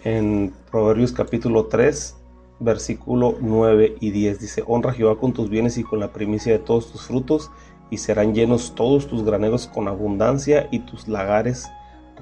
[0.05, 2.17] en Proverbios capítulo 3,
[2.61, 4.41] versículo 9 y 10.
[4.41, 7.51] Dice, honra a Jehová con tus bienes y con la primicia de todos tus frutos,
[7.91, 11.69] y serán llenos todos tus graneros con abundancia, y tus lagares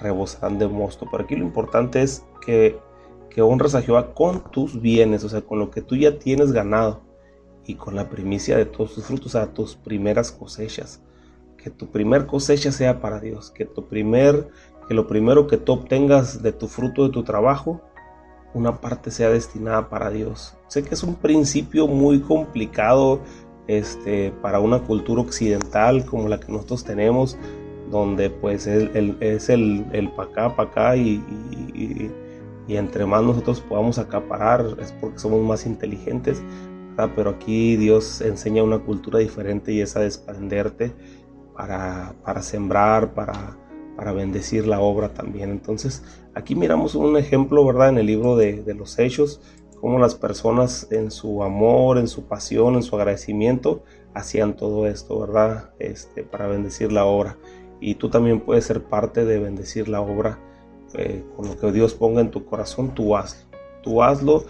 [0.01, 1.07] rebosarán de mosto.
[1.11, 2.79] Pero aquí lo importante es que
[3.31, 6.53] que honras a Jehová con tus bienes, o sea, con lo que tú ya tienes
[6.53, 7.01] ganado
[7.65, 11.01] y con la primicia de todos tus frutos, o sea, tus primeras cosechas.
[11.57, 14.49] Que tu primer cosecha sea para Dios, que tu primer,
[14.89, 17.81] que lo primero que tú obtengas de tu fruto de tu trabajo,
[18.53, 20.57] una parte sea destinada para Dios.
[20.67, 23.21] Sé que es un principio muy complicado
[23.69, 27.39] este, para una cultura occidental como la que nosotros tenemos,
[27.91, 31.23] donde pues es el, es el, para acá, para acá y
[32.71, 36.41] y entre más nosotros podamos acaparar es porque somos más inteligentes,
[37.17, 40.93] pero aquí Dios enseña una cultura diferente y es a desprenderte
[41.57, 43.57] para, para sembrar, para,
[43.97, 45.51] para bendecir la obra también.
[45.51, 47.89] Entonces aquí miramos un ejemplo, ¿verdad?
[47.89, 49.41] En el libro de, de los Hechos,
[49.81, 53.83] cómo las personas en su amor, en su pasión, en su agradecimiento,
[54.15, 55.71] hacían todo esto, ¿verdad?
[55.81, 57.37] Este, para bendecir la obra.
[57.81, 60.39] Y tú también puedes ser parte de bendecir la obra
[60.95, 63.49] eh, con lo que Dios ponga en tu corazón, tú hazlo.
[63.83, 64.45] Tú hazlo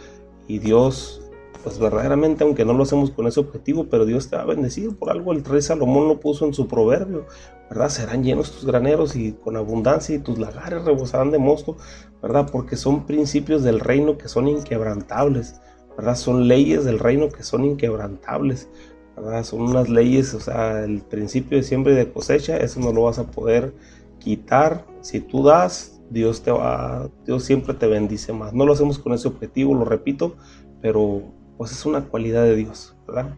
[0.49, 1.23] y Dios,
[1.63, 4.97] pues verdaderamente, aunque no lo hacemos con ese objetivo, pero Dios te va a bendecir.
[4.97, 7.27] Por algo el rey Salomón lo puso en su proverbio,
[7.69, 7.89] ¿verdad?
[7.89, 11.77] Serán llenos tus graneros y con abundancia y tus lagares rebosarán de mosto,
[12.21, 12.49] ¿verdad?
[12.51, 15.61] Porque son principios del reino que son inquebrantables,
[15.97, 16.17] ¿verdad?
[16.17, 18.69] Son leyes del reino que son inquebrantables.
[19.17, 19.45] ¿Verdad?
[19.45, 23.05] Son unas leyes, o sea, el principio de siembra y de cosecha, eso no lo
[23.05, 23.75] vas a poder
[24.19, 24.85] quitar.
[25.01, 28.53] Si tú das, Dios te va, Dios siempre te bendice más.
[28.53, 30.37] No lo hacemos con ese objetivo, lo repito,
[30.81, 31.23] pero
[31.57, 33.35] pues es una cualidad de Dios, ¿verdad?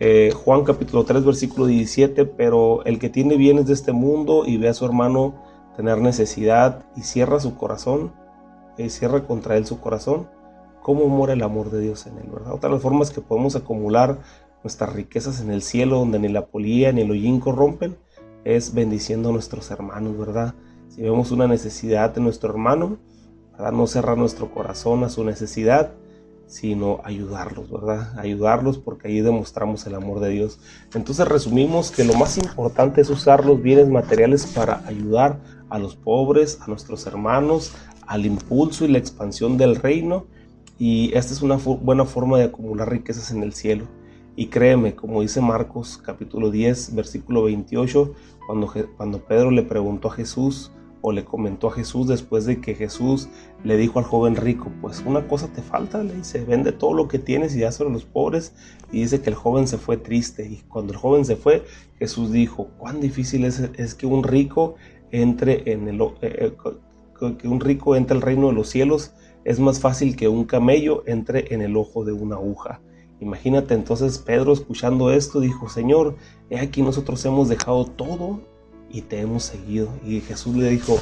[0.00, 4.56] Eh, Juan capítulo 3 versículo 17, pero el que tiene bienes de este mundo y
[4.56, 5.34] ve a su hermano
[5.76, 8.12] tener necesidad y cierra su corazón,
[8.78, 10.28] eh, cierra contra él su corazón,
[10.82, 12.28] ¿cómo mora el amor de Dios en él?
[12.32, 12.52] ¿verdad?
[12.52, 14.18] Otra de las formas que podemos acumular
[14.62, 17.96] nuestras riquezas en el cielo, donde ni la polilla ni el hollín corrompen,
[18.44, 20.54] es bendiciendo a nuestros hermanos, ¿verdad?
[20.88, 22.98] Si vemos una necesidad de nuestro hermano,
[23.56, 25.92] para no cerrar nuestro corazón a su necesidad,
[26.46, 28.18] sino ayudarlos, ¿verdad?
[28.18, 30.58] Ayudarlos porque ahí demostramos el amor de Dios.
[30.94, 35.96] Entonces resumimos que lo más importante es usar los bienes materiales para ayudar a los
[35.96, 37.72] pobres, a nuestros hermanos,
[38.06, 40.26] al impulso y la expansión del reino.
[40.78, 43.86] Y esta es una buena forma de acumular riquezas en el cielo.
[44.34, 48.14] Y créeme, como dice Marcos capítulo 10, versículo 28,
[48.46, 52.74] cuando, cuando Pedro le preguntó a Jesús, o le comentó a Jesús después de que
[52.74, 53.28] Jesús
[53.64, 57.08] le dijo al joven rico, pues una cosa te falta, le dice, vende todo lo
[57.08, 58.54] que tienes y dáselo a los pobres.
[58.92, 60.46] Y dice que el joven se fue triste.
[60.46, 61.64] Y cuando el joven se fue,
[61.98, 64.76] Jesús dijo, cuán difícil es, es que un rico
[65.10, 66.00] entre en el...
[66.00, 66.52] Eh, eh,
[67.38, 69.12] que un rico entre al reino de los cielos
[69.44, 72.80] es más fácil que un camello entre en el ojo de una aguja.
[73.22, 76.16] Imagínate entonces Pedro escuchando esto dijo, Señor,
[76.50, 78.40] he aquí nosotros hemos dejado todo
[78.90, 79.88] y te hemos seguido.
[80.04, 80.98] Y Jesús le dijo,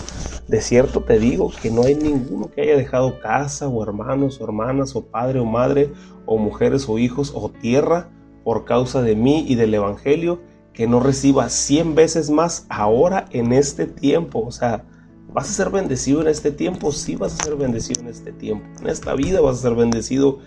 [0.47, 4.45] De cierto te digo que no hay ninguno que haya dejado casa o hermanos o
[4.45, 5.93] hermanas o padre o madre
[6.27, 8.11] o mujeres o hijos o tierra
[8.45, 10.41] por causa de mí y del Evangelio
[10.75, 14.45] que no reciba cien veces más ahora en este tiempo.
[14.47, 14.85] O sea,
[15.33, 16.93] ¿vas a ser bendecido en este tiempo?
[16.93, 18.67] Sí vas a ser bendecido en este tiempo.
[18.81, 20.41] En esta vida vas a ser bendecido,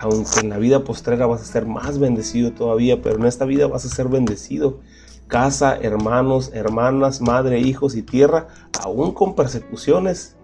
[0.00, 3.66] aunque en la vida postrera vas a ser más bendecido todavía, pero en esta vida
[3.66, 4.80] vas a ser bendecido
[5.28, 8.48] casa, hermanos, hermanas, madre, hijos y tierra,
[8.82, 10.36] aún con persecuciones,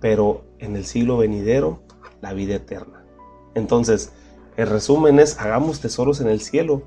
[0.00, 1.82] pero en el siglo venidero,
[2.22, 3.04] la vida eterna.
[3.54, 4.12] Entonces,
[4.56, 6.82] el resumen es, hagamos tesoros en el cielo,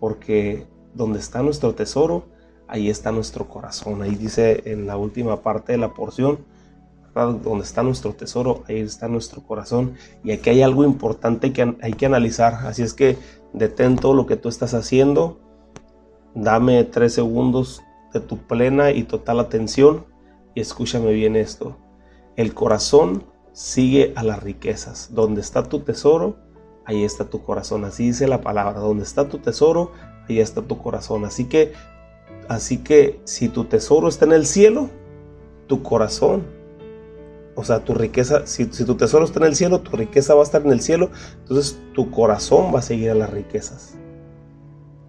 [0.00, 2.24] porque donde está nuestro tesoro,
[2.68, 4.02] ahí está nuestro corazón.
[4.02, 6.38] Ahí dice en la última parte de la porción,
[7.14, 9.94] donde está nuestro tesoro, ahí está nuestro corazón.
[10.22, 12.66] Y aquí hay algo importante que hay que analizar.
[12.66, 13.16] Así es que
[13.52, 15.38] detén todo lo que tú estás haciendo,
[16.34, 17.80] Dame tres segundos
[18.12, 20.04] de tu plena y total atención
[20.52, 21.76] y escúchame bien esto.
[22.34, 25.14] El corazón sigue a las riquezas.
[25.14, 26.36] Donde está tu tesoro,
[26.86, 27.84] ahí está tu corazón.
[27.84, 28.80] Así dice la palabra.
[28.80, 29.92] Donde está tu tesoro,
[30.28, 31.24] ahí está tu corazón.
[31.24, 31.72] Así que,
[32.48, 34.90] así que si tu tesoro está en el cielo,
[35.68, 36.44] tu corazón,
[37.56, 40.40] o sea, tu riqueza, si, si tu tesoro está en el cielo, tu riqueza va
[40.40, 41.10] a estar en el cielo.
[41.40, 43.96] Entonces tu corazón va a seguir a las riquezas.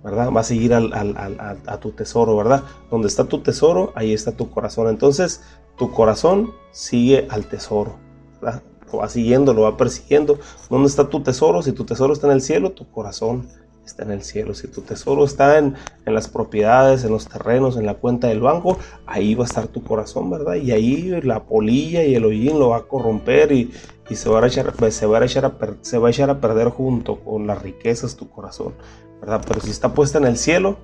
[0.05, 0.29] ¿verdad?
[0.31, 2.63] Va a seguir a tu tesoro, ¿verdad?
[2.91, 4.87] Donde está tu tesoro, ahí está tu corazón.
[4.87, 5.41] Entonces,
[5.77, 7.97] tu corazón sigue al tesoro,
[8.39, 8.61] ¿verdad?
[8.93, 10.37] Lo va siguiendo, lo va persiguiendo.
[10.69, 11.63] ¿Dónde está tu tesoro?
[11.63, 13.47] Si tu tesoro está en el cielo, tu corazón
[13.85, 14.53] está en el cielo.
[14.53, 18.77] Si tu tesoro está en, las propiedades, en los terrenos, en la cuenta del banco,
[19.05, 20.55] ahí va a estar tu corazón, ¿verdad?
[20.55, 23.71] Y ahí la polilla y el hollín lo va a corromper y,
[24.11, 28.15] se, va a echar, a echar va a echar a perder junto con las riquezas
[28.15, 28.73] tu corazón.
[29.21, 30.77] Pero si está puesta en el cielo,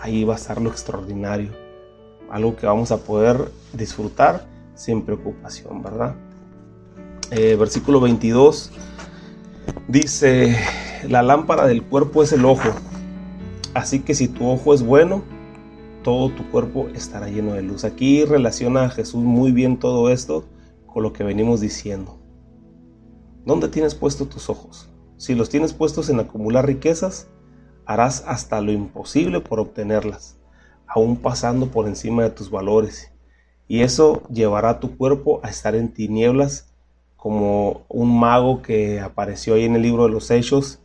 [0.00, 1.50] ahí va a estar lo extraordinario,
[2.30, 6.14] algo que vamos a poder disfrutar sin preocupación, ¿verdad?
[7.30, 8.72] Eh, versículo 22
[9.88, 10.56] dice,
[11.08, 12.70] la lámpara del cuerpo es el ojo,
[13.74, 15.22] así que si tu ojo es bueno,
[16.02, 17.84] todo tu cuerpo estará lleno de luz.
[17.84, 20.44] Aquí relaciona Jesús muy bien todo esto
[20.86, 22.18] con lo que venimos diciendo.
[23.44, 24.90] ¿Dónde tienes puestos tus ojos?
[25.16, 27.28] Si los tienes puestos en acumular riquezas,
[27.86, 30.38] harás hasta lo imposible por obtenerlas,
[30.86, 33.12] aún pasando por encima de tus valores.
[33.66, 36.67] Y eso llevará a tu cuerpo a estar en tinieblas
[37.18, 40.78] como un mago que apareció ahí en el libro de los Hechos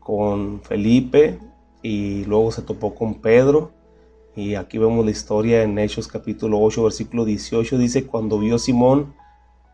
[0.00, 1.38] con Felipe
[1.82, 3.70] y luego se topó con Pedro.
[4.34, 7.78] Y aquí vemos la historia en Hechos capítulo 8 versículo 18.
[7.78, 9.14] Dice, cuando vio Simón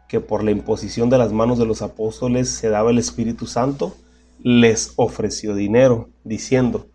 [0.07, 3.95] que por la imposición de las manos de los apóstoles se daba el Espíritu Santo,
[4.43, 6.87] les ofreció dinero, diciendo,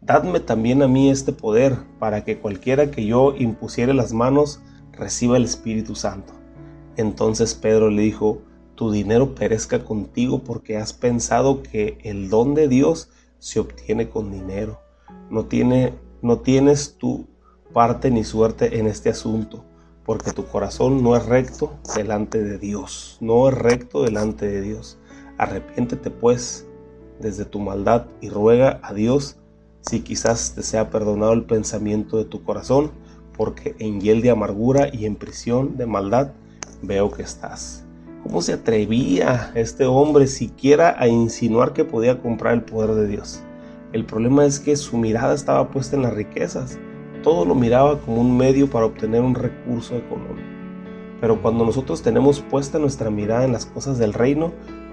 [0.00, 4.60] Dadme también a mí este poder, para que cualquiera que yo impusiere las manos
[4.92, 6.32] reciba el Espíritu Santo.
[6.96, 8.42] Entonces Pedro le dijo,
[8.74, 14.30] Tu dinero perezca contigo porque has pensado que el don de Dios se obtiene con
[14.30, 14.80] dinero.
[15.30, 17.26] No, tiene, no tienes tu
[17.72, 19.64] parte ni suerte en este asunto,
[20.04, 24.98] porque tu corazón no es recto delante de Dios, no es recto delante de Dios.
[25.38, 26.66] Arrepiéntete pues
[27.20, 29.36] desde tu maldad y ruega a Dios
[29.80, 32.90] si quizás te sea perdonado el pensamiento de tu corazón,
[33.36, 36.32] porque en hiel de amargura y en prisión de maldad
[36.86, 37.84] veo que estás.
[38.22, 43.42] ¿Cómo se atrevía este hombre siquiera a insinuar que podía comprar el poder de Dios?
[43.92, 46.78] El problema es que su mirada estaba puesta en las riquezas.
[47.22, 50.48] Todo lo miraba como un medio para obtener un recurso económico.
[51.20, 54.52] Pero cuando nosotros tenemos puesta nuestra mirada en las cosas del reino,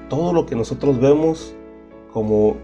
[0.10, 1.56] todo lo que nosotros vemos
[2.13, 2.58] como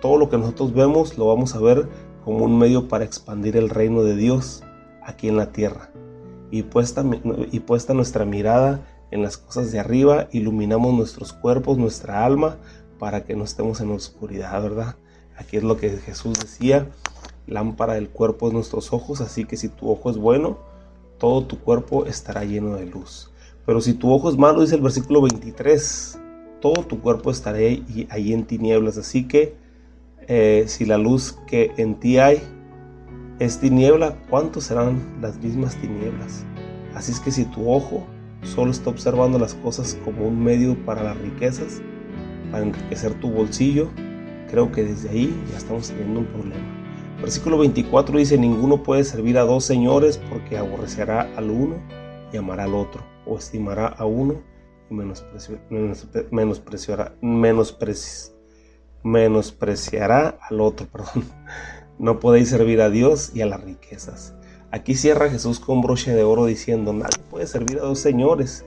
[0.00, 1.88] todo lo que nosotros vemos lo vamos a ver
[2.24, 4.64] como un medio para expandir el reino de Dios
[5.02, 5.91] aquí en la tierra.
[6.52, 7.04] Y puesta,
[7.50, 12.58] y puesta nuestra mirada en las cosas de arriba, iluminamos nuestros cuerpos, nuestra alma,
[13.00, 14.96] para que no estemos en oscuridad, ¿verdad?
[15.36, 16.88] Aquí es lo que Jesús decía,
[17.46, 20.58] lámpara del cuerpo es nuestros ojos, así que si tu ojo es bueno,
[21.18, 23.32] todo tu cuerpo estará lleno de luz.
[23.64, 26.18] Pero si tu ojo es malo, dice el versículo 23,
[26.60, 28.98] todo tu cuerpo estará ahí, en tinieblas.
[28.98, 29.54] Así que
[30.28, 32.42] eh, si la luz que en ti hay
[33.44, 36.44] es tiniebla, ¿cuántos serán las mismas tinieblas?
[36.94, 38.06] Así es que si tu ojo
[38.42, 41.80] solo está observando las cosas como un medio para las riquezas,
[42.50, 43.88] para enriquecer tu bolsillo,
[44.50, 46.64] creo que desde ahí ya estamos teniendo un problema.
[47.20, 51.76] Versículo 24 dice, ninguno puede servir a dos señores porque aborrecerá al uno
[52.32, 54.52] y amará al otro, o estimará a uno
[56.30, 57.14] menospreciará,
[59.02, 60.86] menospreciará al otro.
[60.92, 61.24] Perdón.
[61.98, 64.34] No podéis servir a Dios y a las riquezas.
[64.70, 68.64] Aquí cierra Jesús con broche de oro diciendo, nadie puede servir a dos señores.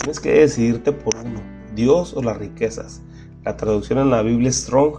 [0.00, 1.40] Tienes que decidirte por uno,
[1.74, 3.02] Dios o las riquezas.
[3.44, 4.94] La traducción en la Biblia es Strong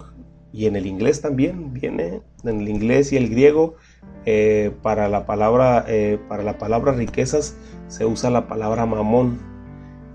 [0.52, 3.74] y en el inglés también viene, en el inglés y el griego,
[4.24, 7.56] eh, para, la palabra, eh, para la palabra riquezas
[7.88, 9.38] se usa la palabra mamón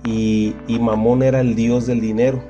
[0.05, 2.43] y, y mamón era el dios del dinero.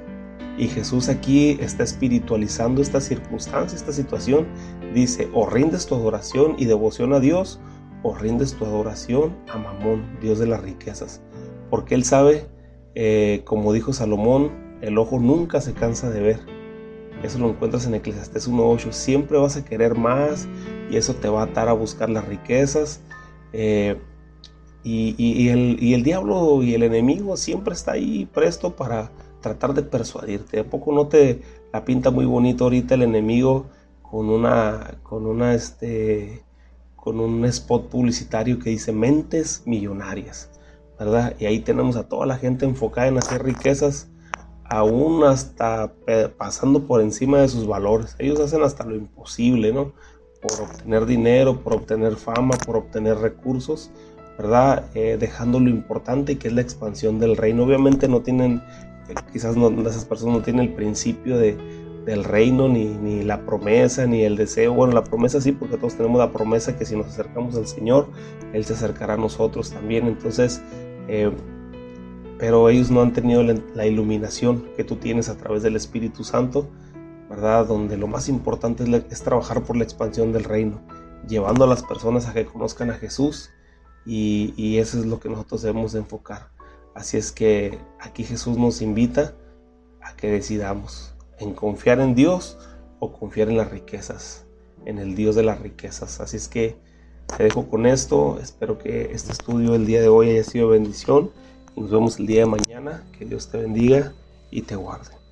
[0.57, 4.47] Y Jesús aquí está espiritualizando esta circunstancia, esta situación.
[4.93, 7.59] Dice, o rindes tu adoración y devoción a Dios,
[8.03, 11.21] o rindes tu adoración a Mamón, Dios de las riquezas.
[11.69, 12.47] Porque Él sabe,
[12.93, 14.51] eh, como dijo Salomón,
[14.81, 16.39] el ojo nunca se cansa de ver.
[17.23, 18.91] Eso lo encuentras en Eclesiastés 1.8.
[18.91, 20.47] Siempre vas a querer más
[20.91, 22.99] y eso te va a atar a buscar las riquezas.
[23.53, 23.97] Eh,
[24.83, 29.11] y, el, y el diablo y el enemigo siempre está ahí presto para
[29.43, 30.61] tratar de persuadirte.
[30.61, 31.41] ¿A poco no te
[31.71, 33.67] la pinta muy bonito ahorita el enemigo
[34.01, 36.43] con una, con una, este,
[36.95, 40.49] con un spot publicitario que dice mentes millonarias,
[40.99, 41.35] ¿verdad?
[41.39, 44.07] Y ahí tenemos a toda la gente enfocada en hacer riquezas,
[44.65, 45.93] aún hasta
[46.37, 48.15] pasando por encima de sus valores.
[48.19, 49.93] Ellos hacen hasta lo imposible, ¿no?
[50.41, 53.89] Por obtener dinero, por obtener fama, por obtener recursos,
[54.37, 54.85] ¿verdad?
[54.93, 57.63] Eh, dejando lo importante que es la expansión del reino.
[57.63, 58.61] Obviamente no tienen
[59.31, 61.57] quizás no, esas personas no tienen el principio de,
[62.05, 64.73] del reino, ni, ni, la promesa, ni el deseo.
[64.73, 68.07] Bueno, la promesa sí, porque todos tenemos la promesa que si nos acercamos al Señor,
[68.53, 70.07] Él se acercará a nosotros también.
[70.07, 70.61] Entonces,
[71.07, 71.31] eh,
[72.43, 76.67] pero ellos no han tenido la, iluminación que tú tienes a través del Espíritu Santo,
[77.29, 77.65] ¿verdad?
[77.67, 80.81] Donde lo más importante es, trabajar por la expansión del reino,
[81.27, 83.49] llevando a las personas a que conozcan a Jesús.
[84.05, 86.49] Y, eso es lo que nosotros debemos de enfocar.
[86.95, 89.33] Así es que aquí Jesús nos invita
[90.01, 92.57] a que decidamos en confiar en Dios
[92.99, 94.45] o confiar en las riquezas,
[94.85, 96.19] en el Dios de las riquezas.
[96.19, 96.75] Así es que
[97.35, 98.39] te dejo con esto.
[98.41, 101.31] Espero que este estudio el día de hoy haya sido bendición.
[101.75, 103.03] nos vemos el día de mañana.
[103.17, 104.13] Que Dios te bendiga
[104.51, 105.22] y te guarde.